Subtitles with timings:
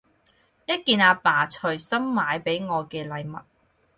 [0.65, 3.39] 一件阿爸隨心買畀我嘅禮物